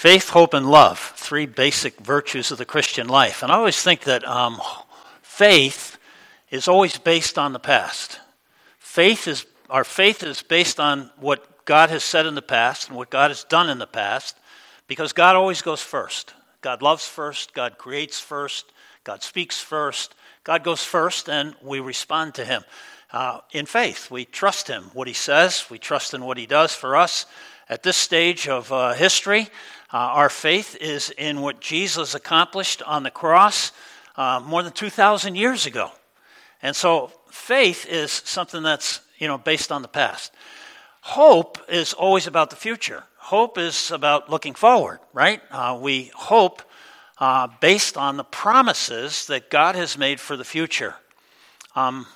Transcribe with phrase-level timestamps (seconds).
[0.00, 3.42] Faith, hope, and love, three basic virtues of the Christian life.
[3.42, 4.58] And I always think that um,
[5.20, 5.98] faith
[6.50, 8.18] is always based on the past.
[8.78, 12.96] Faith is, our faith is based on what God has said in the past and
[12.96, 14.38] what God has done in the past,
[14.86, 16.32] because God always goes first.
[16.62, 18.72] God loves first, God creates first,
[19.04, 20.14] God speaks first.
[20.44, 22.62] God goes first, and we respond to Him.
[23.12, 26.74] Uh, in faith, we trust Him, what He says, we trust in what He does
[26.74, 27.26] for us.
[27.68, 29.48] At this stage of uh, history,
[29.92, 33.72] uh, our faith is in what Jesus accomplished on the cross
[34.16, 35.90] uh, more than 2,000 years ago.
[36.62, 40.32] And so faith is something that's you know based on the past.
[41.00, 43.04] Hope is always about the future.
[43.16, 45.40] Hope is about looking forward, right?
[45.50, 46.62] Uh, we hope
[47.18, 50.94] uh, based on the promises that God has made for the future.
[51.74, 52.06] Um,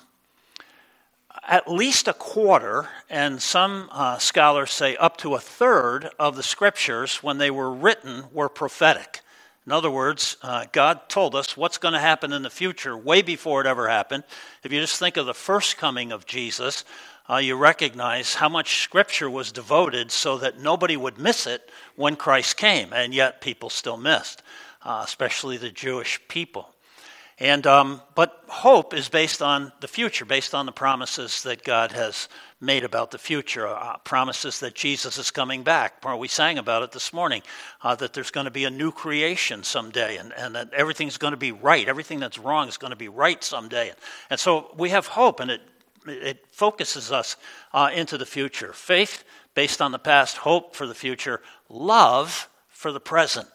[1.47, 6.43] at least a quarter, and some uh, scholars say up to a third of the
[6.43, 9.21] scriptures, when they were written, were prophetic.
[9.65, 13.21] In other words, uh, God told us what's going to happen in the future way
[13.23, 14.23] before it ever happened.
[14.63, 16.85] If you just think of the first coming of Jesus,
[17.27, 22.15] uh, you recognize how much scripture was devoted so that nobody would miss it when
[22.15, 24.43] Christ came, and yet people still missed,
[24.83, 26.74] uh, especially the Jewish people.
[27.37, 31.91] And, um, but hope is based on the future, based on the promises that God
[31.91, 32.29] has
[32.61, 36.03] made about the future, uh, promises that Jesus is coming back.
[36.17, 37.41] We sang about it this morning,
[37.81, 41.31] uh, that there's going to be a new creation someday, and, and that everything's going
[41.31, 41.89] to be right.
[41.89, 43.91] Everything that's wrong is going to be right someday.
[44.29, 45.61] And so we have hope, and it,
[46.07, 47.35] it focuses us
[47.73, 48.71] uh, into the future.
[48.71, 49.25] Faith
[49.55, 53.47] based on the past, hope for the future, love for the present.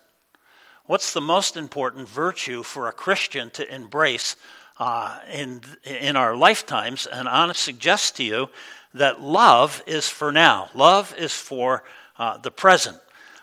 [0.91, 4.34] What's the most important virtue for a Christian to embrace
[4.77, 7.06] uh, in, in our lifetimes?
[7.06, 8.48] And I want to suggest to you
[8.94, 11.84] that love is for now, love is for
[12.18, 12.98] uh, the present.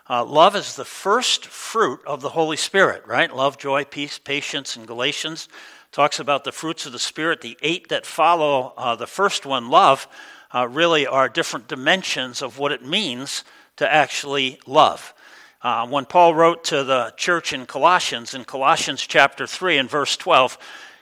[0.09, 3.33] Uh, love is the first fruit of the Holy Spirit, right?
[3.33, 5.47] Love, joy, peace, patience and Galatians
[5.93, 7.39] talks about the fruits of the Spirit.
[7.39, 10.05] The eight that follow uh, the first one, love,
[10.53, 13.45] uh, really are different dimensions of what it means
[13.77, 15.13] to actually love.
[15.61, 20.15] Uh, when Paul wrote to the church in Colossians, in Colossians chapter 3 and verse
[20.15, 20.57] 12,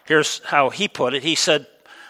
[0.06, 1.24] here's how he put it.
[1.24, 1.68] He said,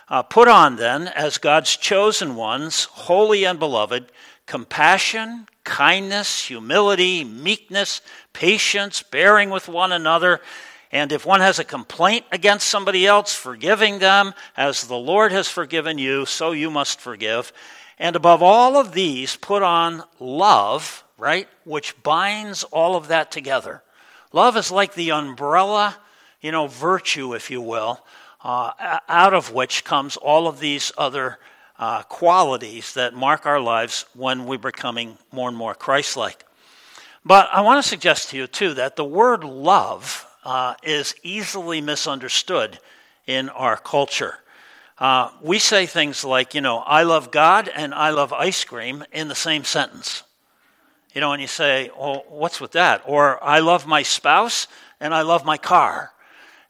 [0.09, 4.11] uh, Put on then, as God's chosen ones, holy and beloved,
[4.45, 8.01] compassion, kindness, humility, meekness,
[8.31, 10.39] patience, bearing with one another.
[10.91, 15.49] And if one has a complaint against somebody else, forgiving them as the Lord has
[15.49, 17.51] forgiven you, so you must forgive.
[17.97, 21.47] And above all of these, put on love right?
[21.63, 23.83] Which binds all of that together.
[24.31, 25.97] Love is like the umbrella,
[26.41, 28.03] you know, virtue, if you will,
[28.43, 31.39] uh, out of which comes all of these other
[31.79, 36.45] uh, qualities that mark our lives when we're becoming more and more Christ like.
[37.23, 41.81] But I want to suggest to you, too, that the word love uh, is easily
[41.81, 42.79] misunderstood
[43.25, 44.35] in our culture.
[44.97, 49.03] Uh, we say things like, you know, I love God and I love ice cream
[49.11, 50.23] in the same sentence.
[51.15, 53.01] You know, and you say, well, what's with that?
[53.05, 54.67] Or I love my spouse
[54.99, 56.11] and I love my car.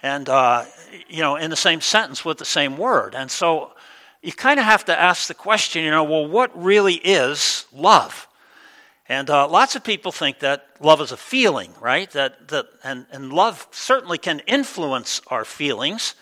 [0.04, 0.66] And, uh,
[1.10, 3.16] you know, in the same sentence with the same word.
[3.16, 3.72] And so
[4.22, 8.28] you kind of have to ask the question, you know, well, what really is love?
[9.10, 12.10] And uh, lots of people think that love is a feeling, right?
[12.12, 16.14] That, that, and, and love certainly can influence our feelings.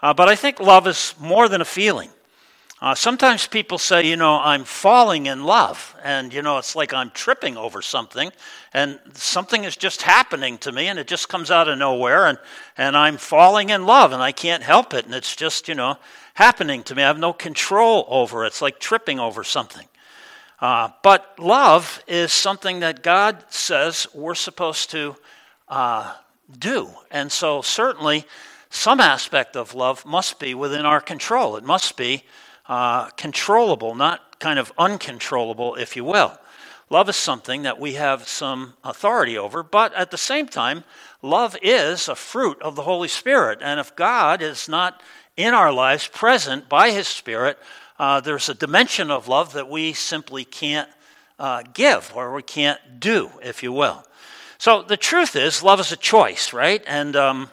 [0.00, 2.08] Uh, but I think love is more than a feeling.
[2.80, 6.94] Uh, sometimes people say, you know, I'm falling in love, and, you know, it's like
[6.94, 8.30] I'm tripping over something,
[8.72, 12.38] and something is just happening to me, and it just comes out of nowhere, and,
[12.76, 15.96] and I'm falling in love, and I can't help it, and it's just, you know,
[16.34, 17.02] happening to me.
[17.02, 18.48] I have no control over it.
[18.48, 19.88] It's like tripping over something.
[20.60, 25.16] Uh, but love is something that God says we're supposed to
[25.66, 26.14] uh,
[26.56, 26.90] do.
[27.10, 28.24] And so, certainly,
[28.70, 31.56] some aspect of love must be within our control.
[31.56, 32.22] It must be
[32.68, 36.38] uh, controllable, not kind of uncontrollable, if you will.
[36.90, 40.84] Love is something that we have some authority over, but at the same time,
[41.20, 43.58] love is a fruit of the Holy Spirit.
[43.62, 45.02] And if God is not
[45.36, 47.58] in our lives, present by His Spirit,
[47.98, 50.88] uh, there's a dimension of love that we simply can't
[51.38, 54.04] uh, give or we can't do, if you will.
[54.56, 56.82] So the truth is, love is a choice, right?
[56.86, 57.50] And um,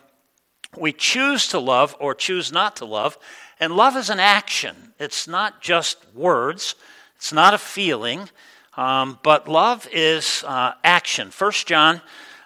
[0.78, 3.18] we choose to love or choose not to love.
[3.60, 4.94] And love is an action.
[5.00, 6.76] It's not just words.
[7.16, 8.30] It's not a feeling.
[8.78, 11.32] Um, but love is uh, action.
[11.38, 12.02] 1 John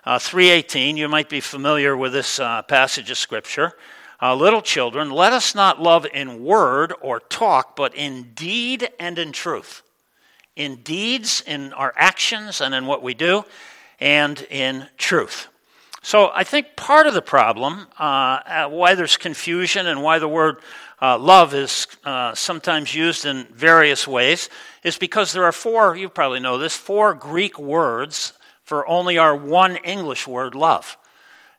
[0.05, 3.73] uh, 3.18, you might be familiar with this uh, passage of Scripture.
[4.21, 9.17] Uh, little children, let us not love in word or talk, but in deed and
[9.17, 9.81] in truth.
[10.55, 13.45] In deeds, in our actions, and in what we do,
[13.99, 15.47] and in truth.
[16.01, 20.57] So I think part of the problem, uh, why there's confusion and why the word
[21.01, 24.49] uh, love is uh, sometimes used in various ways,
[24.83, 29.35] is because there are four, you probably know this, four Greek words for only our
[29.35, 30.97] one English word, love.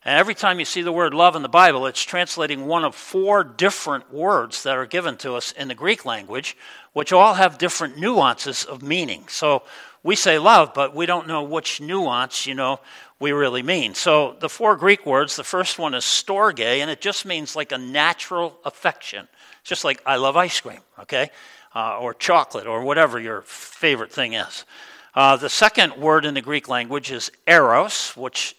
[0.03, 2.95] And every time you see the word love in the Bible, it's translating one of
[2.95, 6.57] four different words that are given to us in the Greek language,
[6.93, 9.25] which all have different nuances of meaning.
[9.27, 9.61] So
[10.01, 12.79] we say love, but we don't know which nuance, you know,
[13.21, 13.93] we really mean.
[13.93, 17.71] So the four Greek words, the first one is storge, and it just means like
[17.71, 19.27] a natural affection.
[19.61, 21.29] It's just like I love ice cream, okay?
[21.75, 24.65] Uh, or chocolate, or whatever your favorite thing is.
[25.13, 28.55] Uh, the second word in the Greek language is eros, which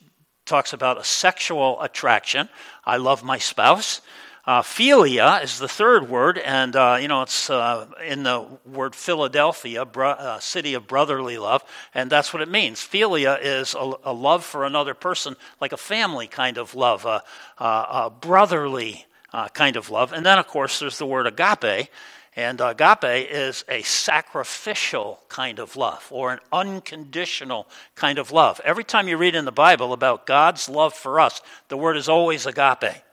[0.46, 2.48] talks about a sexual attraction.
[2.84, 4.00] I love my spouse.
[4.44, 8.92] Uh, philia is the third word, and uh, you know it's uh, in the word
[8.92, 11.62] Philadelphia, bro- uh, city of brotherly love,
[11.94, 12.80] and that's what it means.
[12.80, 17.22] Philia is a, a love for another person, like a family kind of love, a,
[17.58, 20.12] a, a brotherly uh, kind of love.
[20.12, 21.88] And then, of course, there's the word agape,
[22.34, 28.60] and agape is a sacrificial kind of love or an unconditional kind of love.
[28.64, 32.08] Every time you read in the Bible about God's love for us, the word is
[32.08, 33.04] always agape.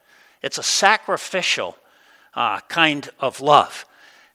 [0.42, 1.78] It's a sacrificial
[2.34, 3.86] uh, kind of love.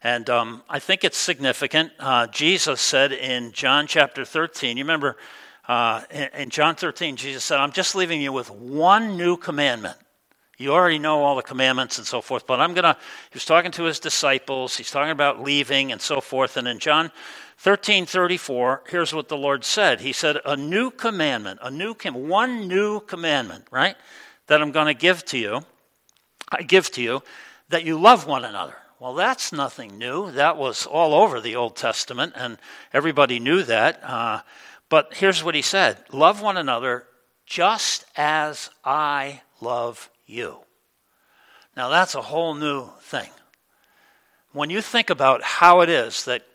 [0.02, 1.92] And um, I think it's significant.
[1.98, 5.16] Uh, Jesus said in John chapter 13, you remember
[5.66, 9.96] uh, in, in John 13, Jesus said, I'm just leaving you with one new commandment.
[10.58, 12.96] You already know all the commandments and so forth, but I'm going to,
[13.30, 16.56] he was talking to his disciples, he's talking about leaving and so forth.
[16.56, 17.10] And in John
[17.58, 22.68] 13 34, here's what the Lord said He said, A new commandment, a new, one
[22.68, 23.96] new commandment, right,
[24.46, 25.64] that I'm going to give to you
[26.50, 27.22] I give to you
[27.68, 28.76] that you love one another.
[29.00, 30.30] Well, that's nothing new.
[30.30, 32.58] That was all over the Old Testament, and
[32.92, 34.02] everybody knew that.
[34.02, 34.40] Uh,
[34.88, 37.06] but here's what he said Love one another
[37.46, 40.58] just as I love you.
[41.76, 43.28] Now, that's a whole new thing.
[44.52, 46.46] When you think about how it is that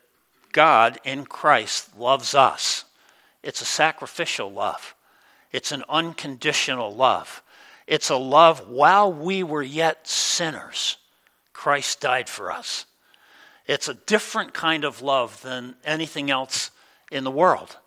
[0.52, 2.86] God in Christ loves us,
[3.44, 4.96] it's a sacrificial love,
[5.52, 7.44] it's an unconditional love.
[7.90, 10.98] It's a love while we were yet sinners,
[11.54, 12.86] Christ died for us.
[13.66, 16.70] It's a different kind of love than anything else
[17.12, 17.78] in the world.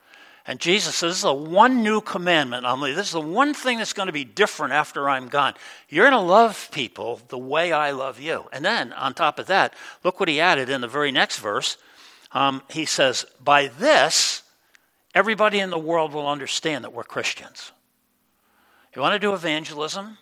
[0.44, 2.96] And Jesus says, This is the one new commandment I'm leaving.
[2.96, 5.54] This is the one thing that's going to be different after I'm gone.
[5.88, 8.46] You're going to love people the way I love you.
[8.52, 9.72] And then, on top of that,
[10.02, 11.76] look what he added in the very next verse.
[12.32, 14.42] Um, he says, By this,
[15.14, 17.70] everybody in the world will understand that we're Christians.
[18.94, 20.18] You want to do evangelism?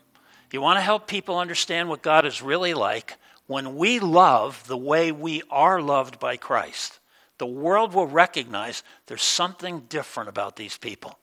[0.53, 3.17] You want to help people understand what God is really like?
[3.47, 7.01] When we love the way we are loved by Christ,
[7.39, 11.19] the world will recognize there's something different about these people.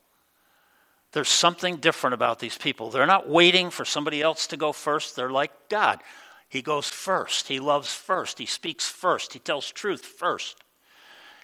[1.14, 2.90] There's something different about these people.
[2.90, 5.16] They're not waiting for somebody else to go first.
[5.16, 6.02] They're like God.
[6.50, 7.48] He goes first.
[7.48, 8.40] He loves first.
[8.40, 9.34] He speaks first.
[9.34, 10.58] He tells truth first.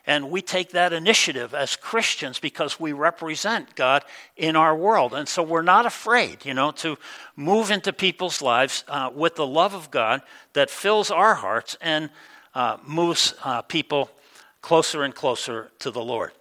[0.06, 4.04] And we take that initiative as Christians because we represent God
[4.36, 5.14] in our world.
[5.14, 6.98] And so we're not afraid, you know, to
[7.38, 10.22] move into people's lives uh, with the love of God
[10.54, 12.10] that fills our hearts and
[12.54, 14.12] uh, moves uh, people
[14.62, 16.32] closer and closer to the Lord.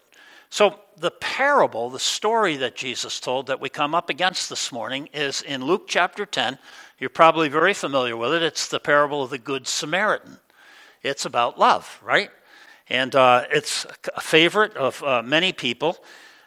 [0.51, 5.09] So the parable, the story that Jesus told that we come up against this morning
[5.15, 6.59] is in Luke chapter 10.
[6.99, 8.43] You're probably very familiar with it.
[8.43, 10.39] It's the parable of the Good Samaritan.
[11.03, 12.31] It's about love, right?
[12.93, 15.97] And uh, it's a favorite of uh, many people.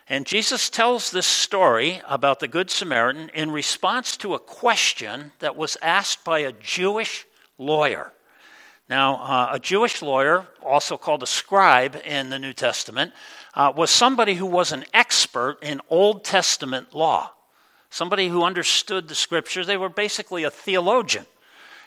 [0.07, 5.55] And Jesus tells this story about the Good Samaritan in response to a question that
[5.55, 7.25] was asked by a Jewish
[7.57, 8.13] lawyer.
[8.87, 13.13] Now, uh, a Jewish lawyer, also called a scribe in the New Testament,
[13.55, 17.31] uh, was somebody who was an expert in Old Testament law,
[17.89, 19.65] somebody who understood the scriptures.
[19.65, 21.25] They were basically a theologian.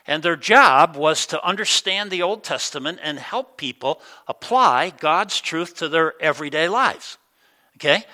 [0.09, 5.77] And their job was to understand the Old Testament and help people apply God's truth
[5.77, 7.19] to their everyday lives.
[7.77, 8.05] Okay?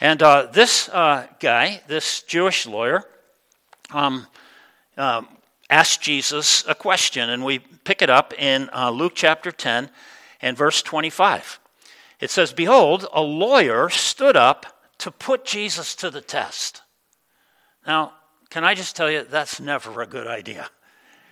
[0.00, 3.04] And uh, this uh, guy, this Jewish lawyer,
[3.92, 4.26] um,
[4.96, 5.28] um,
[5.70, 9.90] asked Jesus a question, and we pick it up in uh, Luke chapter 10
[10.42, 11.60] and verse 25.
[12.18, 14.66] It says, Behold, a lawyer stood up
[14.98, 16.82] to put Jesus to the test.
[17.86, 18.14] Now,
[18.50, 20.68] can I just tell you, that's never a good idea.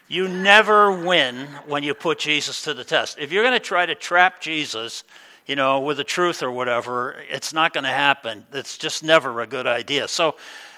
[0.09, 3.19] You never win when you put Jesus to the test.
[3.19, 5.05] If you're going to try to trap Jesus,
[5.47, 8.45] you know, with the truth or whatever, it's not going to happen.
[8.53, 10.09] It's just never a good idea.
[10.09, 10.37] So,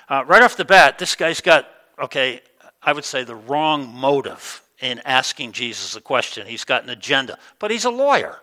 [0.09, 2.43] uh, right off the bat, this guy's got, okay,
[2.83, 6.47] I would say the wrong motive in asking Jesus a question.
[6.47, 8.39] He's got an agenda, but he's a lawyer,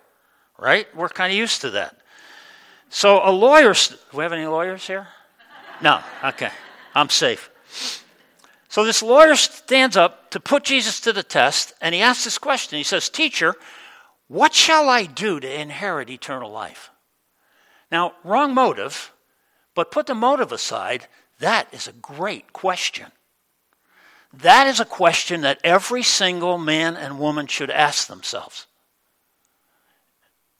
[0.58, 0.88] right?
[0.96, 1.98] We're kind of used to that.
[2.90, 5.08] So a lawyer, do we have any lawyers here?
[5.82, 6.50] No, okay,
[6.96, 7.50] I'm safe.
[8.72, 12.38] So this lawyer stands up to put Jesus to the test, and he asks this
[12.38, 12.78] question.
[12.78, 13.56] He says, Teacher,
[14.30, 16.90] what shall I do to inherit eternal life?
[17.92, 19.12] Now, wrong motive,
[19.76, 21.08] but put the motive aside,
[21.40, 23.08] that is a great question.
[24.32, 28.68] That is a question that every single man and woman should ask themselves.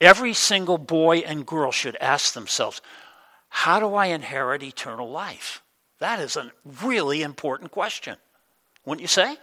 [0.02, 2.82] Every single boy and girl should ask themselves,
[3.48, 5.61] How do I inherit eternal life?
[6.02, 6.50] That is a
[6.82, 8.16] really important question,
[8.84, 9.36] wouldn't you say?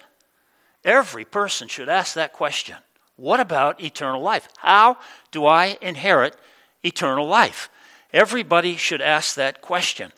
[0.84, 2.75] Every person should ask that question.
[3.16, 4.50] What about eternal life?
[4.58, 4.98] How
[5.32, 6.36] do I inherit
[6.84, 7.70] eternal life?
[8.12, 10.12] Everybody should ask that question.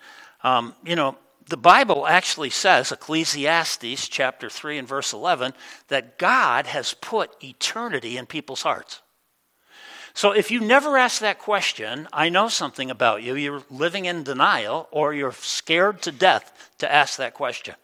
[0.44, 1.16] Um, you know,
[1.48, 5.54] the Bible actually says, Ecclesiastes chapter 3 and verse 11,
[5.90, 9.04] that God has put eternity in people's hearts.
[10.14, 13.36] So if you never ask that question, I know something about you.
[13.36, 17.76] You're living in denial or you're scared to death to ask that question.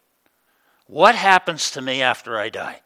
[0.87, 2.81] What happens to me after I die?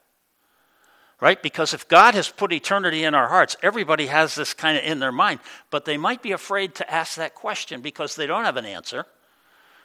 [1.20, 1.42] Right?
[1.42, 5.00] Because if God has put eternity in our hearts, everybody has this kind of in
[5.00, 8.58] their mind, but they might be afraid to ask that question because they don't have
[8.58, 9.06] an answer,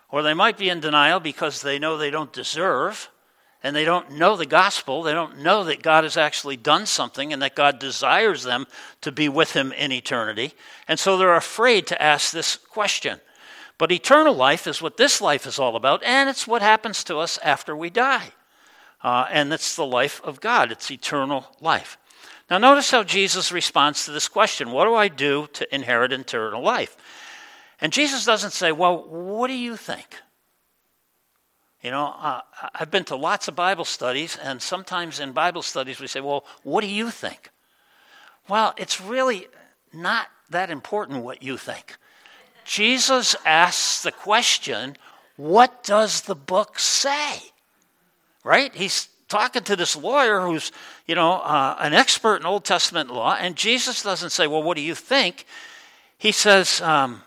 [0.09, 3.11] or they might be in denial because they know they don't deserve
[3.67, 5.03] and they don't know the gospel.
[5.03, 8.69] They don't know that God has actually done something and that God desires them
[9.01, 10.53] to be with Him in eternity.
[10.87, 13.21] And so they're afraid to ask this question.
[13.77, 17.19] But eternal life is what this life is all about, and it's what happens to
[17.19, 18.29] us after we die.
[19.03, 21.99] Uh, and it's the life of God, it's eternal life.
[22.49, 26.63] Now, notice how Jesus responds to this question What do I do to inherit eternal
[26.63, 26.97] life?
[27.81, 30.21] And Jesus doesn't say, Well, what do you think?
[31.87, 32.41] You know, uh,
[32.75, 36.45] I've been to lots of Bible studies, and sometimes in Bible studies we say, well,
[36.65, 37.49] what do you think?
[38.49, 39.47] Well, it's really
[39.93, 41.97] not that important what you think.
[42.65, 44.97] Jesus asks the question,
[45.37, 47.39] what does the book say?
[48.43, 48.75] Right?
[48.75, 50.73] He's talking to this lawyer who's,
[51.07, 54.77] you know, uh, an expert in Old Testament law, and Jesus doesn't say, well, what
[54.77, 55.47] do you think?
[56.19, 57.23] He says, um,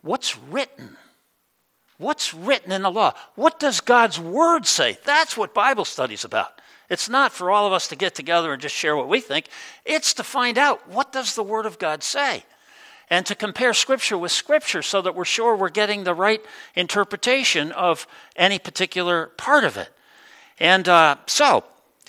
[0.00, 0.96] what's written?
[2.02, 3.14] What's written in the law?
[3.36, 4.98] What does God's word say?
[5.04, 6.60] That's what Bible study's about.
[6.90, 9.46] It's not for all of us to get together and just share what we think.
[9.84, 12.42] It's to find out what does the word of God say?
[13.08, 16.44] And to compare scripture with scripture so that we're sure we're getting the right
[16.74, 19.88] interpretation of any particular part of it.
[20.58, 21.62] And uh, so,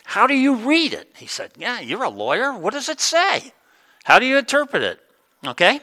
[0.06, 1.12] how do you read it?
[1.16, 2.52] He said, Yeah, you're a lawyer.
[2.52, 3.54] What does it say?
[4.06, 5.00] How do you interpret it?
[5.46, 5.82] Okay?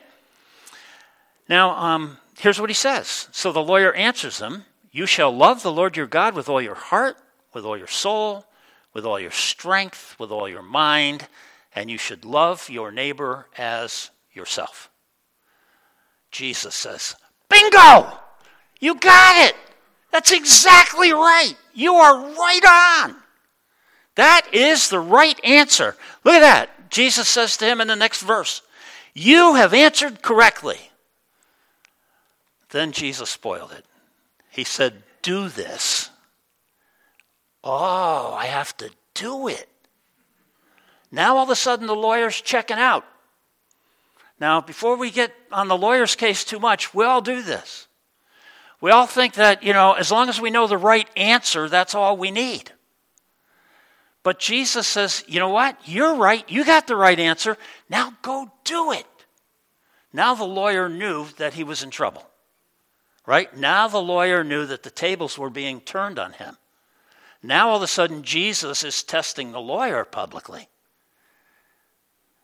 [1.49, 3.28] Now, um, Here's what he says.
[3.32, 6.75] So the lawyer answers him You shall love the Lord your God with all your
[6.75, 7.18] heart,
[7.52, 8.47] with all your soul,
[8.94, 11.28] with all your strength, with all your mind,
[11.75, 14.90] and you should love your neighbor as yourself.
[16.30, 17.14] Jesus says,
[17.50, 18.11] Bingo!
[18.80, 19.54] You got it!
[20.11, 21.54] That's exactly right.
[21.75, 23.16] You are right on.
[24.14, 25.94] That is the right answer.
[26.25, 26.90] Look at that.
[26.90, 28.62] Jesus says to him in the next verse,
[29.12, 30.89] You have answered correctly.
[32.71, 33.85] Then Jesus spoiled it.
[34.50, 36.11] He said, Do this.
[37.62, 39.69] Oh, I have to do it.
[41.12, 43.05] Now all of a sudden the lawyer's checking out.
[44.39, 47.87] Now, before we get on the lawyer's case too much, we all do this.
[48.81, 51.95] We all think that, you know, as long as we know the right answer, that's
[51.95, 52.73] all we need.
[54.23, 55.77] But Jesus says, you know what?
[55.85, 56.49] You're right.
[56.49, 57.59] You got the right answer.
[57.91, 59.07] Now go do it.
[60.12, 62.29] Now the lawyer knew that he was in trouble.
[63.27, 63.55] Right?
[63.57, 66.57] Now the lawyer knew that the tables were being turned on him.
[67.43, 70.69] Now all of a sudden Jesus is testing the lawyer publicly.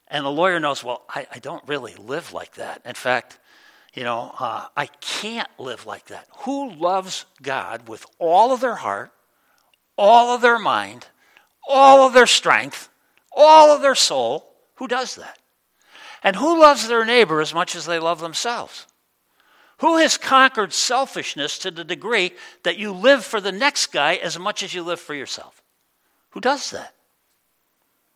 [0.09, 2.81] And the lawyer knows, well, I, I don't really live like that.
[2.85, 3.39] In fact,
[3.95, 6.29] you know, uh, I can't live like that.
[6.41, 9.11] Who loves God with all of their heart,
[9.99, 11.07] all of their mind,
[11.67, 12.89] all of their strength,
[13.33, 14.53] all of their soul?
[14.77, 15.39] Who does that?
[16.23, 18.87] And who loves their neighbor as much as they love themselves?
[19.79, 24.39] Who has conquered selfishness to the degree that you live for the next guy as
[24.39, 25.63] much as you live for yourself?
[26.31, 26.95] Who does that?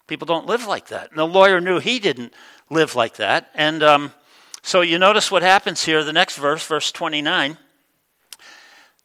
[0.07, 1.11] People don't live like that.
[1.11, 2.35] And the lawyer knew he didn't
[2.71, 3.51] live like that.
[3.55, 4.13] And um,
[4.63, 7.59] so you notice what happens here, the next verse, verse 29.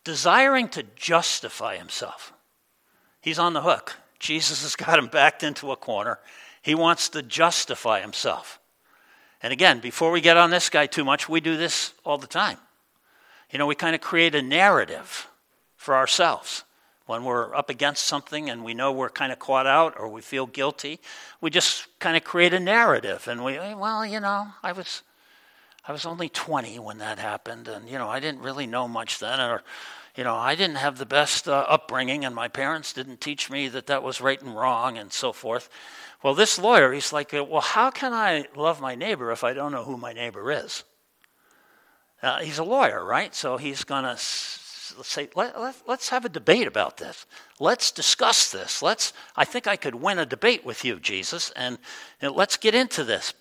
[0.03, 2.33] Desiring to justify himself.
[3.21, 3.97] He's on the hook.
[4.19, 6.19] Jesus has got him backed into a corner.
[6.61, 8.59] He wants to justify himself.
[9.45, 12.25] And again, before we get on this guy too much, we do this all the
[12.25, 12.57] time.
[13.51, 15.27] You know, we kind of create a narrative
[15.75, 16.63] for ourselves.
[17.05, 20.23] When we're up against something and we know we're kind of caught out or we
[20.23, 20.99] feel guilty,
[21.41, 25.03] we just kind of create a narrative and we, well, you know, I was,
[25.87, 29.19] I was only 20 when that happened, and you know, I didn't really know much
[29.19, 29.61] then, or
[30.15, 33.67] you know, I didn't have the best uh, upbringing, and my parents didn't teach me
[33.69, 35.69] that that was right and wrong, and so forth.
[36.23, 39.71] Well, this lawyer, he's like, well, how can I love my neighbor if I don't
[39.71, 40.83] know who my neighbor is?
[42.21, 43.35] Uh, he's a lawyer, right?
[43.35, 47.25] So he's going to say, let, let, let's have a debate about this.
[47.59, 48.81] Let's discuss this.
[48.81, 51.77] Let's, I think I could win a debate with you, Jesus, and,
[52.21, 53.33] and let's get into this.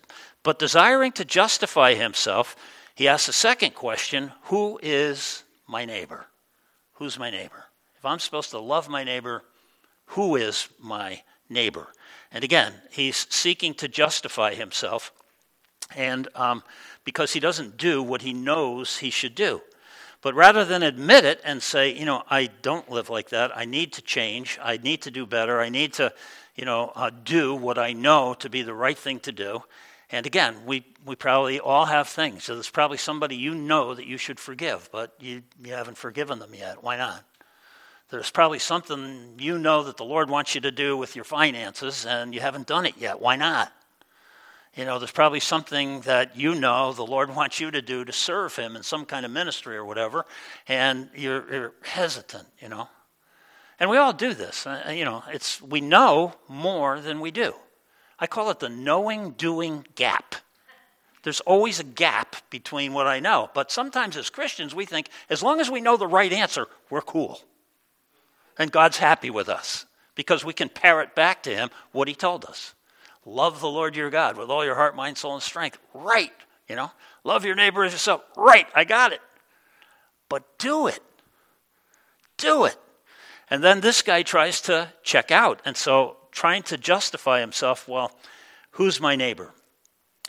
[0.43, 2.57] But desiring to justify himself,
[2.95, 6.27] he asks a second question Who is my neighbor?
[6.95, 7.65] Who's my neighbor?
[7.97, 9.43] If I'm supposed to love my neighbor,
[10.07, 11.89] who is my neighbor?
[12.31, 15.13] And again, he's seeking to justify himself,
[15.97, 16.63] and um,
[17.05, 19.63] because he doesn't do what he knows he should do.
[20.23, 23.67] But rather than admit it and say, you know, I don't live like that, I
[23.67, 26.13] need to change, I need to do better, I need to,
[26.57, 29.63] you know, uh, do what I know to be the right thing to do.
[30.11, 32.45] And again, we, we probably all have things.
[32.45, 36.39] So there's probably somebody you know that you should forgive, but you, you haven't forgiven
[36.39, 36.83] them yet.
[36.83, 37.25] Why not?
[38.11, 42.07] There's probably something you know that the Lord wants you to do with your finances,
[42.07, 43.21] and you haven't done it yet.
[43.21, 43.73] Why not?
[44.77, 48.13] You know, there's probably something that you know the Lord wants you to do to
[48.13, 50.27] serve Him in some kind of ministry or whatever,
[50.69, 52.89] and you're, you're hesitant, you know.
[53.81, 54.67] And we all do this.
[54.67, 57.55] Uh, you know, it's, we know more than we do.
[58.19, 60.37] I call it the knowing doing gap.
[61.25, 63.51] There's always a gap between what I know.
[63.55, 67.01] But sometimes as Christians, we think as long as we know the right answer, we're
[67.01, 67.41] cool.
[68.59, 72.45] And God's happy with us because we can parrot back to Him what He told
[72.45, 72.75] us.
[73.25, 75.79] Love the Lord your God with all your heart, mind, soul, and strength.
[75.95, 76.33] Right.
[76.69, 76.91] You know,
[77.25, 78.23] love your neighbor as yourself.
[78.37, 78.67] Right.
[78.75, 79.21] I got it.
[80.29, 81.01] But do it.
[82.37, 82.77] Do it.
[83.49, 85.61] And then this guy tries to check out.
[85.65, 88.13] And so trying to justify himself, well,
[88.73, 89.55] who's my neighbor?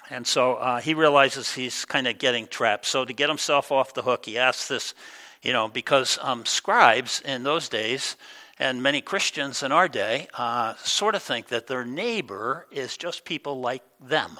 [0.09, 2.85] And so uh, he realizes he's kind of getting trapped.
[2.85, 4.93] So to get himself off the hook, he asks this,
[5.41, 8.15] you know, because um, scribes in those days
[8.59, 13.25] and many Christians in our day uh, sort of think that their neighbor is just
[13.25, 14.39] people like them.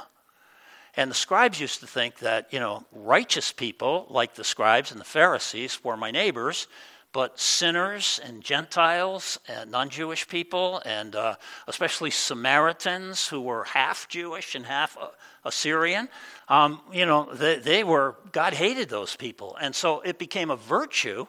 [0.96, 5.02] And the scribes used to think that, you know, righteous people like the scribes and
[5.02, 6.68] the Pharisees were my neighbors,
[7.16, 14.10] but sinners and Gentiles and non Jewish people, and uh, especially Samaritans who were half
[14.10, 15.08] Jewish and half uh,
[15.46, 16.10] Assyrian,
[16.50, 19.56] um, you know, they, they were, God hated those people.
[19.62, 21.26] And so it became a virtue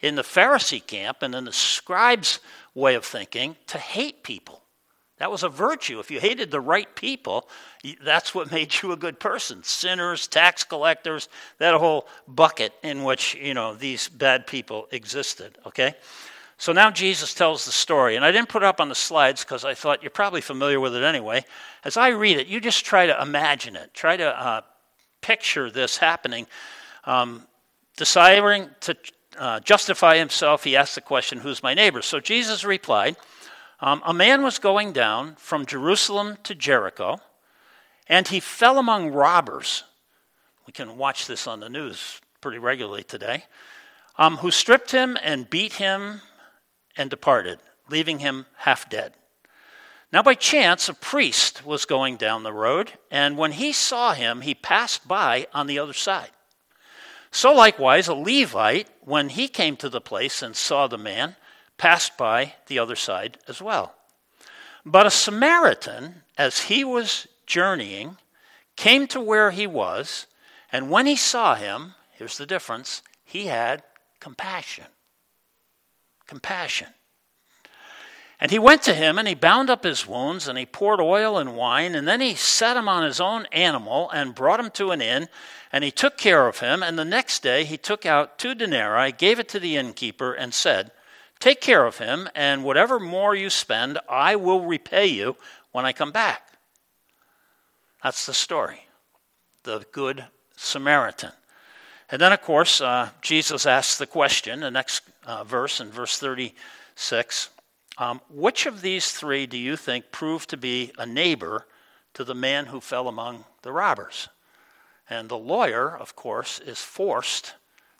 [0.00, 2.40] in the Pharisee camp and in the scribes'
[2.74, 4.60] way of thinking to hate people.
[5.18, 5.98] That was a virtue.
[5.98, 7.48] If you hated the right people,
[8.02, 9.62] that's what made you a good person.
[9.62, 11.28] Sinners, tax collectors,
[11.58, 15.94] that whole bucket in which, you know, these bad people existed, okay?
[16.60, 19.44] So now Jesus tells the story, and I didn't put it up on the slides
[19.44, 21.44] because I thought you're probably familiar with it anyway.
[21.84, 23.94] As I read it, you just try to imagine it.
[23.94, 24.60] Try to uh,
[25.20, 26.48] picture this happening.
[27.04, 27.46] Um,
[27.96, 28.96] desiring to
[29.38, 32.02] uh, justify himself, he asked the question, Who's my neighbor?
[32.02, 33.16] So Jesus replied,
[33.80, 37.20] um, a man was going down from Jerusalem to Jericho,
[38.08, 39.84] and he fell among robbers.
[40.66, 43.44] We can watch this on the news pretty regularly today,
[44.16, 46.22] um, who stripped him and beat him
[46.96, 49.14] and departed, leaving him half dead.
[50.12, 54.40] Now, by chance, a priest was going down the road, and when he saw him,
[54.40, 56.30] he passed by on the other side.
[57.30, 61.36] So, likewise, a Levite, when he came to the place and saw the man,
[61.78, 63.94] passed by the other side as well.
[64.84, 68.16] But a Samaritan, as he was journeying,
[68.76, 70.26] came to where he was,
[70.70, 73.82] and when he saw him, here's the difference, he had
[74.20, 74.86] compassion.
[76.26, 76.88] Compassion.
[78.40, 81.38] And he went to him and he bound up his wounds and he poured oil
[81.38, 84.92] and wine and then he set him on his own animal and brought him to
[84.92, 85.28] an inn
[85.72, 86.82] and he took care of him.
[86.82, 90.54] And the next day he took out two denarii, gave it to the innkeeper, and
[90.54, 90.92] said,
[91.40, 95.36] Take care of him, and whatever more you spend, I will repay you
[95.72, 96.52] when I come back.
[98.02, 98.86] That's the story.
[99.62, 100.24] The Good
[100.56, 101.32] Samaritan.
[102.10, 106.18] And then, of course, uh, Jesus asks the question, the next uh, verse in verse
[106.18, 107.50] 36
[107.98, 111.66] um, Which of these three do you think proved to be a neighbor
[112.14, 114.28] to the man who fell among the robbers?
[115.10, 117.54] And the lawyer, of course, is forced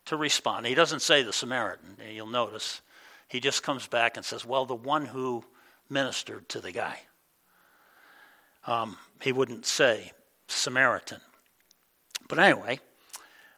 [0.07, 0.67] to respond.
[0.67, 2.81] He doesn't say the Samaritan, you'll notice.
[3.29, 5.45] He just comes back and says, Well, the one who
[5.89, 7.01] ministered to the guy.
[8.67, 10.13] Um, he wouldn't say
[10.49, 11.21] Samaritan.
[12.29, 12.81] But anyway,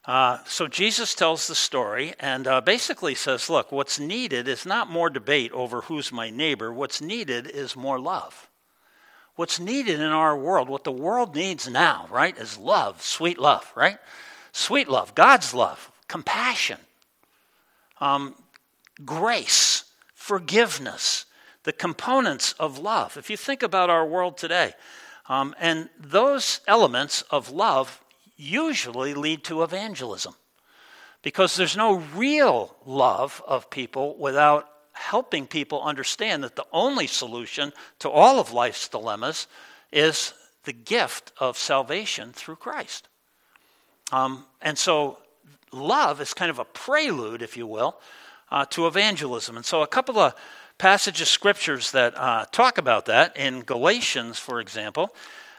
[0.04, 4.90] uh, so Jesus tells the story and uh, basically says, Look, what's needed is not
[4.90, 6.72] more debate over who's my neighbor.
[6.72, 8.48] What's needed is more love.
[9.36, 13.72] What's needed in our world, what the world needs now, right, is love, sweet love,
[13.74, 13.98] right?
[14.52, 16.78] sweet love, God's love, compassion,
[18.00, 18.34] um,
[19.04, 19.84] grace,
[20.14, 21.26] forgiveness,
[21.64, 23.16] the components of love.
[23.16, 24.74] If you think about our world today,
[25.28, 28.00] um, and those elements of love
[28.36, 30.34] usually lead to evangelism
[31.22, 37.72] because there's no real love of people without helping people understand that the only solution
[37.98, 39.46] to all of life's dilemmas
[39.92, 40.34] is
[40.64, 43.08] the gift of salvation through Christ.
[44.12, 45.18] Um, and so,
[45.72, 47.96] love is kind of a prelude, if you will,
[48.50, 49.56] uh, to evangelism.
[49.56, 50.34] And so, a couple of
[50.78, 55.14] passages of scriptures that uh, talk about that in Galatians, for example,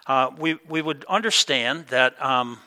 [0.07, 2.21] uh, we, we would understand that.
[2.21, 2.59] Um,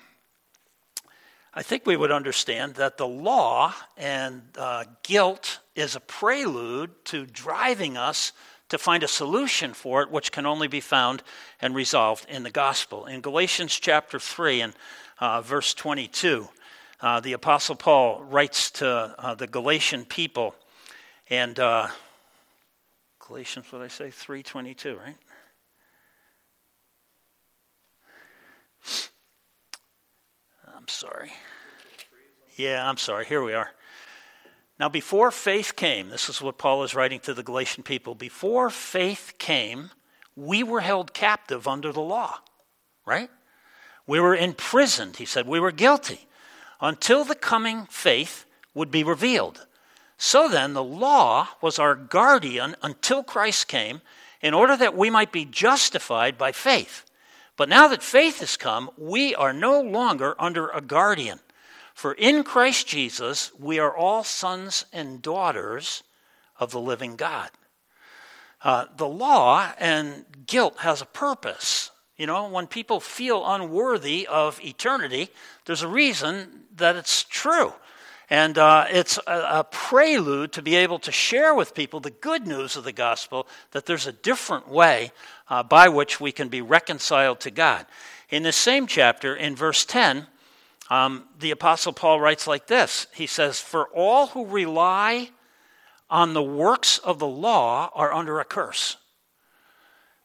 [1.56, 7.26] I think we would understand that the law and uh, guilt is a prelude to
[7.26, 8.32] driving us
[8.70, 11.22] to find a solution for it, which can only be found
[11.60, 13.06] and resolved in the gospel.
[13.06, 14.72] In Galatians chapter 3 and
[15.20, 16.48] uh, verse 22,
[17.04, 20.54] uh, the Apostle Paul writes to uh, the Galatian people,
[21.28, 21.88] and uh,
[23.18, 24.10] Galatians, what did I say?
[24.10, 25.16] 322, right?
[30.74, 31.30] I'm sorry.
[32.56, 33.26] Yeah, I'm sorry.
[33.26, 33.70] Here we are.
[34.80, 38.14] Now, before faith came, this is what Paul is writing to the Galatian people.
[38.14, 39.90] Before faith came,
[40.36, 42.38] we were held captive under the law,
[43.04, 43.28] right?
[44.06, 45.46] We were imprisoned, he said.
[45.46, 46.28] We were guilty
[46.84, 48.44] until the coming faith
[48.74, 49.66] would be revealed.
[50.18, 54.02] So then, the law was our guardian until Christ came
[54.42, 57.04] in order that we might be justified by faith.
[57.56, 61.40] But now that faith has come, we are no longer under a guardian.
[61.94, 66.02] For in Christ Jesus, we are all sons and daughters
[66.60, 67.50] of the living God.
[68.62, 71.90] Uh, the law and guilt has a purpose.
[72.16, 75.30] You know, when people feel unworthy of eternity,
[75.64, 77.72] there's a reason that it's true.
[78.30, 82.46] And uh, it's a, a, prelude to be able to share with people the good
[82.46, 85.12] news of the gospel that there's a different way
[85.48, 87.84] uh, by which we can be reconciled to God.
[88.30, 90.26] In the same chapter, in verse 10,
[90.90, 95.30] um, the Apostle Paul writes like this He says, For all who rely
[96.08, 98.96] on the works of the law are under a curse.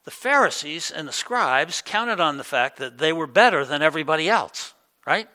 [0.10, 4.28] The Pharisees and the scribes counted on the fact that they were better than everybody
[4.28, 4.74] else,
[5.06, 5.30] right?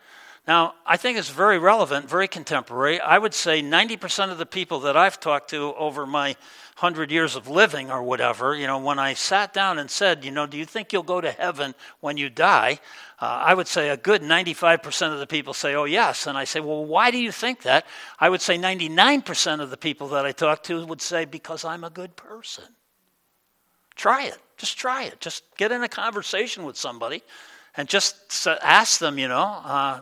[0.49, 2.99] Now, I think it's very relevant, very contemporary.
[2.99, 6.31] I would say 90% of the people that I've talked to over my
[6.81, 10.33] 100 years of living or whatever, you know, when I sat down and said, you
[10.33, 12.81] know, do you think you'll go to heaven when you die?
[13.21, 16.27] Uh, I would say a good 95% of the people say, oh, yes.
[16.27, 17.87] And I say, well, why do you think that?
[18.19, 21.85] I would say 99% of the people that I talk to would say, because I'm
[21.85, 22.65] a good person.
[23.97, 24.39] Try it.
[24.57, 25.21] Just try it.
[25.21, 27.23] Just get in a conversation with somebody
[27.77, 30.01] and just ask them, you know, uh,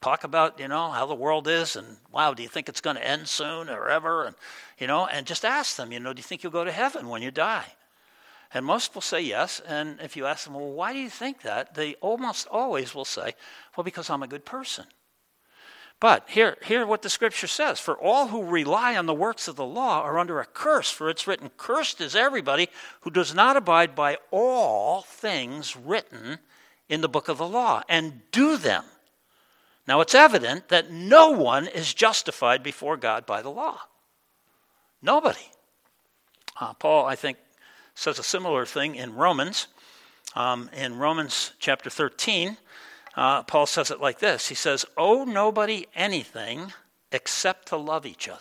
[0.00, 2.96] talk about you know how the world is and wow do you think it's going
[2.96, 4.24] to end soon or ever?
[4.24, 4.36] And
[4.78, 7.08] you know and just ask them you know do you think you'll go to heaven
[7.08, 7.66] when you die?
[8.52, 9.60] And most will say yes.
[9.60, 11.74] And if you ask them well why do you think that?
[11.74, 13.34] They almost always will say
[13.76, 14.86] well because i'm a good person
[16.00, 19.56] but here, hear what the scripture says for all who rely on the works of
[19.56, 22.68] the law are under a curse for it's written cursed is everybody
[23.02, 26.38] who does not abide by all things written
[26.88, 28.84] in the book of the law and do them
[29.90, 33.80] now, it's evident that no one is justified before God by the law.
[35.02, 35.50] Nobody.
[36.60, 37.38] Uh, Paul, I think,
[37.96, 39.66] says a similar thing in Romans.
[40.36, 42.56] Um, in Romans chapter 13,
[43.16, 46.72] uh, Paul says it like this He says, Owe nobody anything
[47.12, 48.40] except to love each other.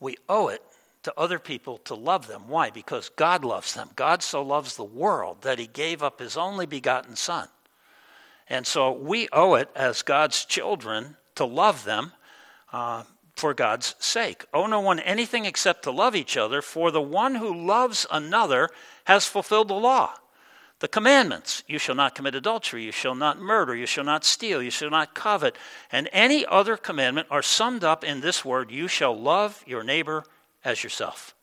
[0.00, 0.62] We owe it
[1.04, 2.48] to other people to love them.
[2.48, 2.70] Why?
[2.70, 3.90] Because God loves them.
[3.96, 7.48] God so loves the world that he gave up his only begotten Son
[8.48, 12.12] and so we owe it as God's children to love them
[12.72, 14.44] uh, for God's sake.
[14.54, 18.70] Owe no one anything except to love each other, for the one who loves another
[19.04, 20.14] has fulfilled the law.
[20.80, 24.62] The commandments you shall not commit adultery, you shall not murder, you shall not steal,
[24.62, 25.56] you shall not covet,
[25.90, 30.24] and any other commandment are summed up in this word you shall love your neighbor
[30.64, 31.34] as yourself.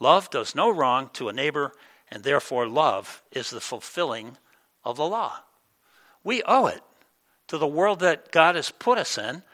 [0.00, 1.72] Love does no wrong to a neighbor,
[2.10, 4.36] and therefore love is the fulfilling
[4.84, 5.38] of the law.
[6.24, 6.82] We owe it
[7.46, 9.44] to the world that God has put us in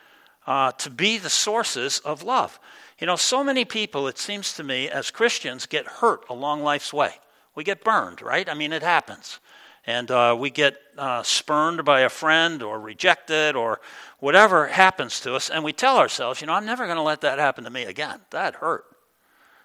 [0.46, 2.58] uh, to be the sources of love.
[2.98, 6.94] You know, so many people, it seems to me, as Christians, get hurt along life's
[6.94, 7.16] way.
[7.58, 8.48] We get burned, right?
[8.48, 9.40] I mean, it happens.
[9.84, 13.80] And uh, we get uh, spurned by a friend or rejected or
[14.20, 15.50] whatever happens to us.
[15.50, 17.82] And we tell ourselves, you know, I'm never going to let that happen to me
[17.82, 18.20] again.
[18.30, 18.84] That hurt.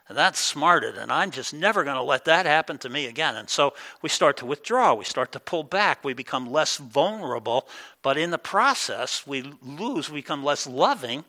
[0.09, 3.35] And that's smarted, and I'm just never going to let that happen to me again.
[3.35, 7.67] And so we start to withdraw, we start to pull back, we become less vulnerable,
[8.01, 11.25] but in the process, we lose, we become less loving,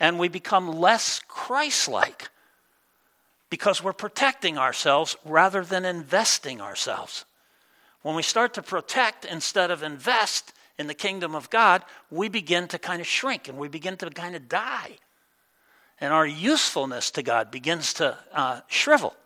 [0.00, 2.28] and we become less Christ like
[3.50, 7.24] because we're protecting ourselves rather than investing ourselves.
[8.02, 12.68] When we start to protect instead of invest in the kingdom of God, we begin
[12.68, 14.98] to kind of shrink and we begin to kind of die
[16.00, 19.16] and our usefulness to God begins to uh, shrivel.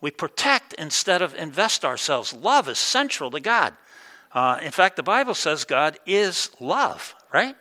[0.00, 2.32] We protect instead of invest ourselves.
[2.32, 3.74] Love is central to God.
[4.32, 7.56] Uh, in fact, the Bible says God is love, right?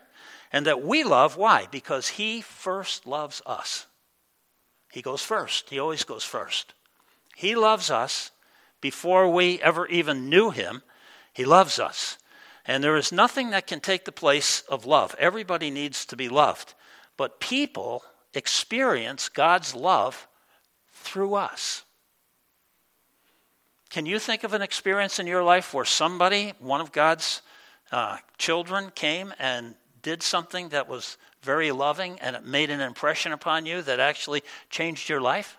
[0.52, 1.68] And that we love, why?
[1.72, 3.88] Because He first loves us.
[4.96, 6.74] He goes first, He always goes first.
[7.36, 8.32] He loves us
[8.80, 10.84] before we ever even knew Him.
[11.34, 12.18] He loves us.
[12.66, 15.14] And there is nothing that can take the place of love.
[15.20, 16.76] Everybody needs to be loved.
[17.18, 20.30] But people experience God's love
[20.94, 21.84] through us.
[23.90, 27.42] Can you think of an experience in your life where somebody, one of God's
[27.92, 33.32] uh, children, came and did something that was very loving and it made an impression
[33.32, 35.58] upon you that actually changed your life?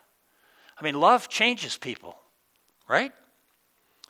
[0.79, 2.19] I mean, love changes people,
[2.89, 3.13] right?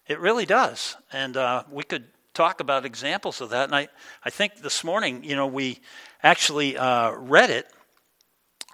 [0.08, 0.96] It really does.
[1.12, 3.64] And uh, we could talk about examples of that.
[3.64, 3.88] And I,
[4.24, 5.78] I think this morning, you know, we
[6.22, 7.66] actually uh, read it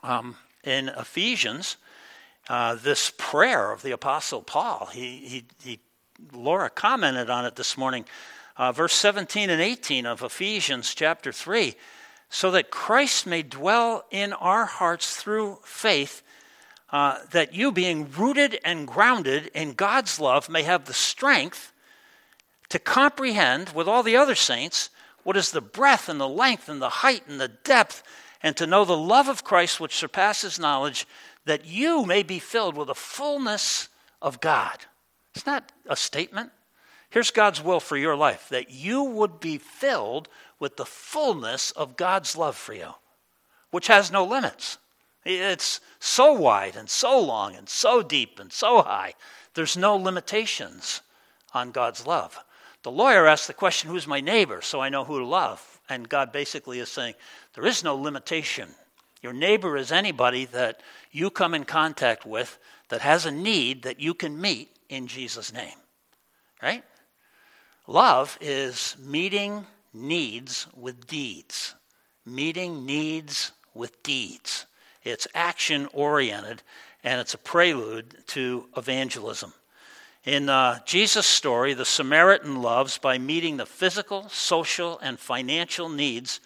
[0.02, 1.76] um, in Ephesians,
[2.48, 4.88] uh, this prayer of the Apostle Paul.
[4.92, 5.80] He, he, he,
[6.32, 8.04] Laura commented on it this morning.
[8.56, 11.74] Uh, verse 17 and 18 of Ephesians chapter 3
[12.32, 16.22] so that Christ may dwell in our hearts through faith,
[16.90, 21.74] uh, that you, being rooted and grounded in God's love, may have the strength
[22.70, 24.88] to comprehend with all the other saints
[25.24, 28.02] what is the breadth and the length and the height and the depth
[28.42, 31.06] and to know the love of Christ which surpasses knowledge,
[31.44, 33.90] that you may be filled with the fullness
[34.22, 34.78] of God.
[35.34, 36.50] It's not a statement.
[37.10, 40.30] Here's God's will for your life that you would be filled
[40.62, 42.94] with the fullness of God's love for you,
[43.72, 44.78] which has no limits.
[45.24, 49.14] It's so wide and so long and so deep and so high.
[49.54, 51.00] There's no limitations
[51.52, 52.38] on God's love.
[52.84, 54.62] The lawyer asked the question, Who's my neighbor?
[54.62, 55.80] so I know who to love.
[55.88, 57.14] And God basically is saying,
[57.54, 58.68] there is no limitation.
[59.20, 62.56] Your neighbor is anybody that you come in contact with
[62.88, 65.74] that has a need that you can meet in Jesus' name.
[66.62, 66.84] Right?
[67.88, 71.74] Love is meeting needs with deeds.
[72.24, 74.66] Meeting needs with deeds.
[75.02, 76.62] It's action oriented
[77.04, 79.52] and it's a prelude to evangelism.
[80.24, 86.38] In uh, Jesus' story, the Samaritan loves by meeting the physical, social, and financial needs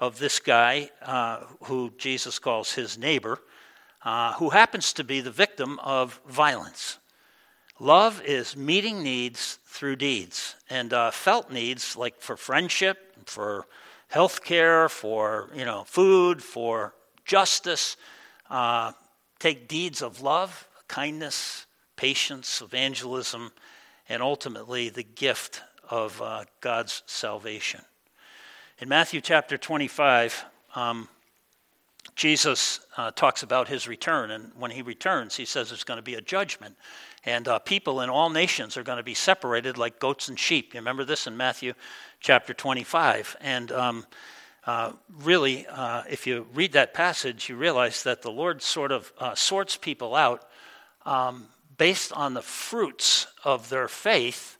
[0.00, 3.38] of this guy uh, who Jesus calls his neighbor,
[4.02, 6.96] uh, who happens to be the victim of violence.
[7.82, 13.66] Love is meeting needs through deeds, and uh, felt needs like for friendship, for
[14.08, 17.96] health care, for you know food, for justice.
[18.50, 18.92] Uh,
[19.38, 21.64] take deeds of love, kindness,
[21.96, 23.50] patience, evangelism,
[24.10, 27.80] and ultimately the gift of uh, God's salvation.
[28.78, 31.08] In Matthew chapter 25, um,
[32.20, 36.02] Jesus uh, talks about his return, and when he returns, he says there's going to
[36.02, 36.76] be a judgment,
[37.24, 40.74] and uh, people in all nations are going to be separated like goats and sheep.
[40.74, 41.72] You remember this in Matthew
[42.20, 44.06] chapter 25, and um,
[44.66, 49.10] uh, really, uh, if you read that passage, you realize that the Lord sort of
[49.16, 50.46] uh, sorts people out
[51.06, 51.46] um,
[51.78, 54.58] based on the fruits of their faith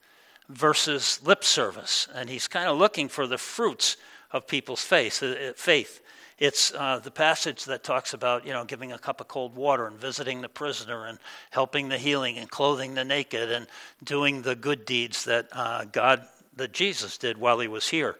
[0.48, 3.98] versus lip service, and He's kind of looking for the fruits
[4.32, 6.00] of people's faith.
[6.40, 9.87] It's uh, the passage that talks about, you know, giving a cup of cold water
[9.87, 11.18] and visiting the prisoner and
[11.50, 13.66] helping the healing and clothing the naked and
[14.03, 16.26] doing the good deeds that uh, God,
[16.57, 18.16] that Jesus did while he was here.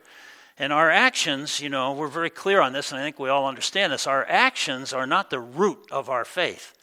[0.59, 3.49] And our actions, you know, we're very clear on this, and I think we all
[3.49, 4.07] understand this.
[4.07, 6.75] Our actions are not the root of our faith,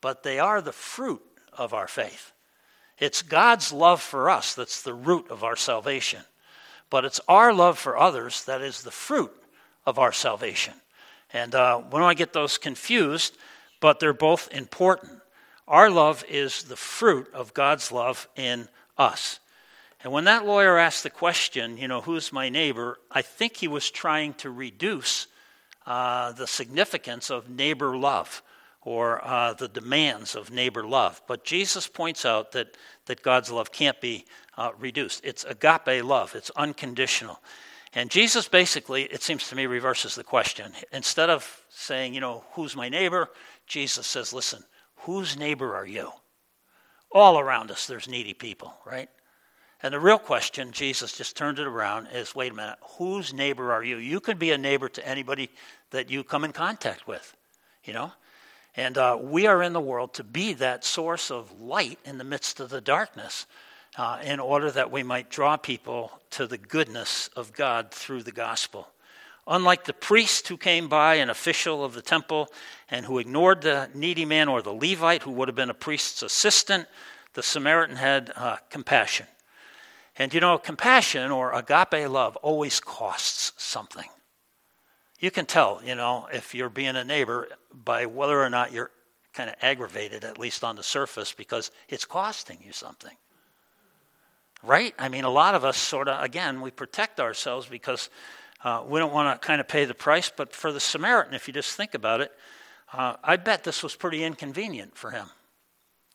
[0.00, 2.32] but they are the fruit of our faith.
[2.98, 6.22] It's God's love for us that's the root of our salvation
[6.90, 9.32] but it's our love for others that is the fruit
[9.84, 10.74] of our salvation.
[11.36, 13.36] And uh, don't I get those confused,
[13.80, 15.20] but they're both important.
[15.68, 19.38] Our love is the fruit of God's love in us.
[20.02, 23.68] And when that lawyer asked the question, you know, who's my neighbor, I think he
[23.68, 25.26] was trying to reduce
[25.84, 28.42] uh, the significance of neighbor love
[28.80, 31.20] or uh, the demands of neighbor love.
[31.26, 34.24] But Jesus points out that, that God's love can't be
[34.56, 35.20] uh, reduced.
[35.22, 37.40] It's agape love, it's unconditional.
[37.96, 40.72] And Jesus basically, it seems to me, reverses the question.
[40.92, 43.30] Instead of saying, you know, who's my neighbor,
[43.66, 44.62] Jesus says, listen,
[45.06, 46.10] Whose neighbor are you?
[47.12, 49.08] All around us, there's needy people, right?
[49.80, 53.72] And the real question, Jesus just turned it around, is wait a minute, whose neighbor
[53.72, 53.98] are you?
[53.98, 55.48] You can be a neighbor to anybody
[55.90, 57.36] that you come in contact with,
[57.84, 58.12] you know?
[58.74, 62.24] And uh, we are in the world to be that source of light in the
[62.24, 63.46] midst of the darkness
[63.96, 68.32] uh, in order that we might draw people to the goodness of God through the
[68.32, 68.88] gospel.
[69.46, 72.48] Unlike the priest who came by, an official of the temple,
[72.90, 76.22] and who ignored the needy man or the Levite who would have been a priest's
[76.22, 76.86] assistant,
[77.34, 79.26] the Samaritan had uh, compassion.
[80.18, 84.08] And you know, compassion or agape love always costs something.
[85.20, 88.90] You can tell, you know, if you're being a neighbor by whether or not you're
[89.32, 93.16] kind of aggravated, at least on the surface, because it's costing you something.
[94.66, 94.94] Right?
[94.98, 98.10] I mean, a lot of us sort of, again, we protect ourselves because
[98.64, 100.30] uh, we don't want to kind of pay the price.
[100.34, 102.32] But for the Samaritan, if you just think about it,
[102.92, 105.26] uh, I bet this was pretty inconvenient for him.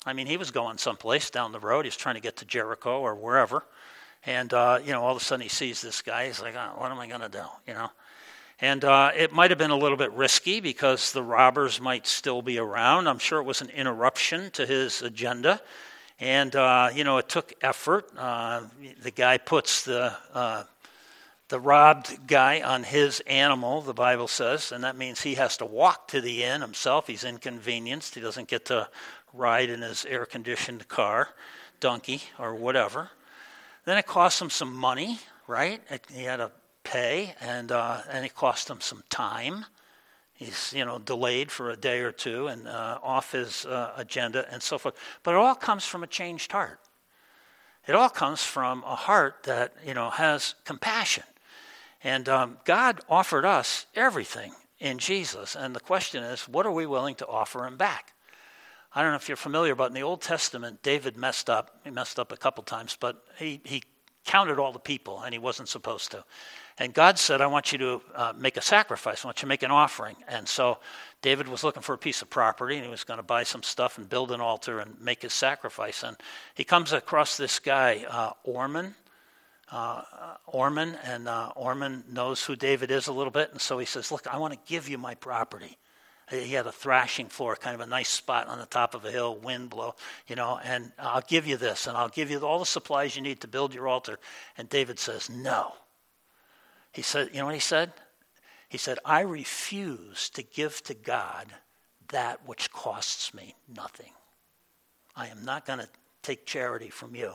[0.06, 1.86] I mean, he was going someplace down the road.
[1.86, 3.64] He's trying to get to Jericho or wherever.
[4.26, 6.28] And, uh, you know, all of a sudden he sees this guy.
[6.28, 7.44] He's like, oh, what am I going to do?
[7.68, 7.90] You know?
[8.60, 12.42] And uh, it might have been a little bit risky because the robbers might still
[12.42, 13.08] be around.
[13.08, 15.62] I'm sure it was an interruption to his agenda.
[16.22, 18.08] And, uh, you know, it took effort.
[18.16, 18.62] Uh,
[19.02, 20.64] the guy puts the, uh,
[21.50, 25.66] the robbed guy on his animal, the Bible says, and that means he has to
[25.66, 27.08] walk to the inn himself.
[27.08, 28.14] He's inconvenienced.
[28.14, 28.88] He doesn't get to
[29.34, 31.30] ride in his air conditioned car,
[31.80, 33.10] donkey, or whatever.
[33.86, 35.82] Then it cost him some money, right?
[36.14, 36.52] He had to
[36.84, 39.66] pay, and uh, and it cost him some time.
[40.42, 44.48] He's you know delayed for a day or two and uh, off his uh, agenda
[44.52, 44.96] and so forth.
[45.22, 46.80] But it all comes from a changed heart.
[47.88, 51.26] It all comes from a heart that you know has compassion,
[52.04, 55.56] and um, God offered us everything in Jesus.
[55.56, 58.14] And the question is, what are we willing to offer Him back?
[58.96, 61.80] I don't know if you're familiar, but in the Old Testament, David messed up.
[61.84, 63.84] He messed up a couple times, but he, he
[64.26, 66.26] counted all the people, and he wasn't supposed to.
[66.82, 69.24] And God said, I want you to uh, make a sacrifice.
[69.24, 70.16] I want you to make an offering.
[70.28, 70.80] And so
[71.22, 73.62] David was looking for a piece of property, and he was going to buy some
[73.62, 76.02] stuff and build an altar and make his sacrifice.
[76.02, 76.18] And
[76.56, 78.96] he comes across this guy, uh, Ornan.
[79.72, 80.02] Uh,
[80.52, 84.12] Ornan, and uh, Ornan knows who David is a little bit, and so he says,
[84.12, 85.78] Look, I want to give you my property.
[86.32, 89.12] He had a thrashing floor, kind of a nice spot on the top of a
[89.12, 89.94] hill, wind blow,
[90.28, 93.22] you know, and I'll give you this, and I'll give you all the supplies you
[93.22, 94.18] need to build your altar.
[94.58, 95.74] And David says, No.
[96.92, 97.94] He said, You know what he said?
[98.70, 101.48] He said, I refuse to give to God
[102.10, 104.12] that which costs me nothing.
[105.16, 105.90] I am not going to
[106.22, 107.34] take charity from you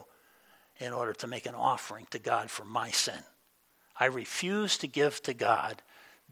[0.78, 3.22] in order to make an offering to God for my sin.
[3.98, 5.82] I refuse to give to God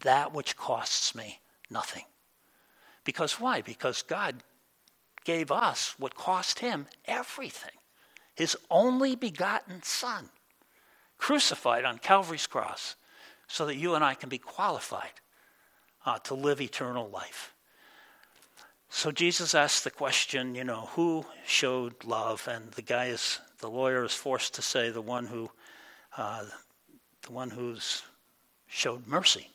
[0.00, 2.04] that which costs me nothing.
[3.04, 3.60] Because why?
[3.60, 4.37] Because God
[5.24, 7.70] gave us what cost him everything
[8.34, 10.28] his only begotten Son,
[11.18, 12.96] crucified on Calvary's cross,
[13.46, 15.20] so that you and I can be qualified
[16.07, 17.54] uh, to live eternal life.
[18.88, 22.48] So Jesus asked the question, you know, who showed love?
[22.50, 25.50] And the guy is, the lawyer is forced to say the one who,
[26.16, 26.44] uh,
[27.22, 28.02] the one who's
[28.66, 29.48] showed mercy.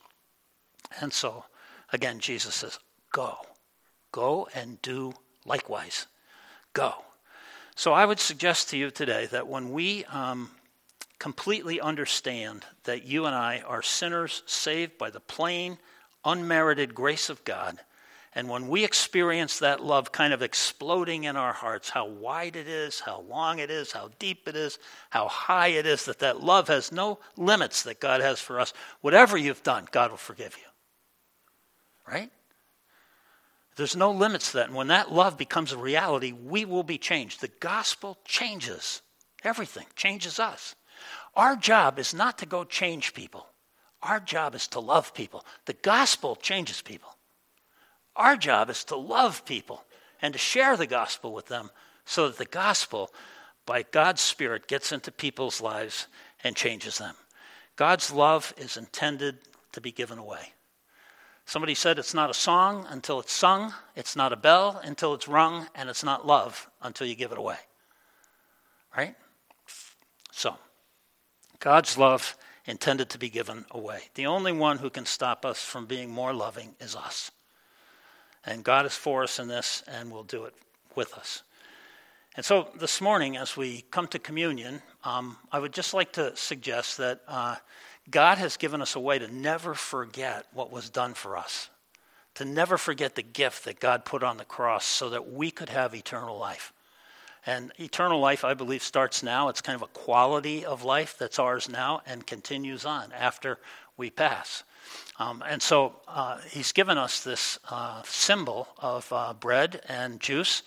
[0.99, 1.45] And so,
[1.93, 2.79] again, Jesus says,
[3.11, 3.37] Go.
[4.11, 5.13] Go and do
[5.45, 6.07] likewise.
[6.73, 6.93] Go.
[7.75, 10.51] So I would suggest to you today that when we um,
[11.19, 15.77] completely understand that you and I are sinners saved by the plain,
[16.25, 17.79] unmerited grace of God,
[18.33, 22.67] and when we experience that love kind of exploding in our hearts, how wide it
[22.67, 24.77] is, how long it is, how deep it is,
[25.09, 28.71] how high it is, that that love has no limits that God has for us,
[29.01, 32.11] whatever you've done, God will forgive you.
[32.11, 32.31] Right?
[33.75, 34.67] There's no limits to that.
[34.67, 37.41] And when that love becomes a reality, we will be changed.
[37.41, 39.01] The gospel changes
[39.43, 40.75] everything, changes us.
[41.39, 43.47] Our job is not to go change people,
[44.03, 45.45] our job is to love people.
[45.67, 47.15] The gospel changes people.
[48.13, 49.85] Our job is to love people
[50.21, 51.71] and to share the gospel with them
[52.03, 53.09] so that the gospel,
[53.65, 56.07] by God's Spirit, gets into people's lives
[56.43, 57.15] and changes them.
[57.77, 59.37] God's love is intended
[59.71, 60.51] to be given away.
[61.45, 65.29] Somebody said it's not a song until it's sung, it's not a bell until it's
[65.29, 67.59] rung, and it's not love until you give it away.
[68.93, 69.15] Right?
[70.33, 70.57] So,
[71.59, 74.03] God's love intended to be given away.
[74.15, 77.31] The only one who can stop us from being more loving is us.
[78.45, 80.53] And God is for us in this and will do it
[80.95, 81.43] with us.
[82.35, 86.35] And so this morning, as we come to communion, um, I would just like to
[86.37, 87.55] suggest that uh,
[88.09, 91.69] God has given us a way to never forget what was done for us,
[92.35, 95.69] to never forget the gift that God put on the cross so that we could
[95.69, 96.71] have eternal life.
[97.49, 99.49] And eternal life, I believe, starts now.
[99.49, 103.57] It's kind of a quality of life that's ours now and continues on after
[103.97, 104.63] we pass.
[105.17, 110.61] Um, and so uh, he's given us this uh, symbol of uh, bread and juice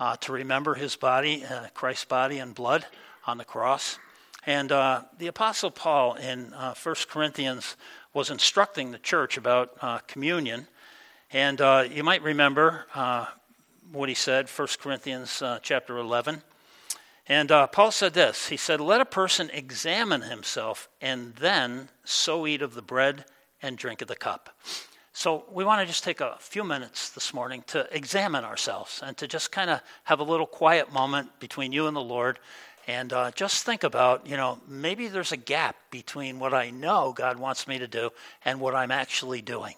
[0.00, 2.86] uh, to remember his body, uh, Christ's body and blood
[3.26, 3.98] on the cross.
[4.46, 7.76] And uh, the Apostle Paul in 1 Corinthians
[8.14, 10.66] was instructing the church about communion.
[11.30, 11.60] And
[11.94, 12.86] you might remember
[13.92, 16.42] what he said, 1 Corinthians chapter 11.
[17.28, 22.62] And Paul said this He said, Let a person examine himself and then so eat
[22.62, 23.24] of the bread
[23.62, 24.50] and drink of the cup.
[25.14, 29.14] So, we want to just take a few minutes this morning to examine ourselves and
[29.18, 32.38] to just kind of have a little quiet moment between you and the Lord
[32.86, 37.12] and uh, just think about, you know, maybe there's a gap between what I know
[37.12, 38.10] God wants me to do
[38.44, 39.74] and what I'm actually doing.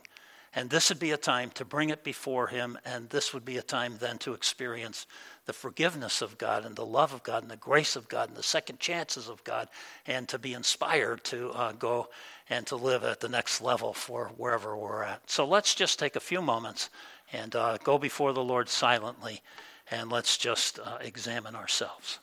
[0.57, 3.57] And this would be a time to bring it before Him, and this would be
[3.57, 5.07] a time then to experience
[5.47, 8.37] the forgiveness of God and the love of God and the grace of God and
[8.37, 9.69] the second chances of God,
[10.07, 12.09] and to be inspired to uh, go
[12.49, 15.29] and to live at the next level for wherever we're at.
[15.29, 16.89] So let's just take a few moments
[17.33, 19.43] and uh, go before the Lord silently,
[19.91, 22.21] and let's just uh, examine ourselves.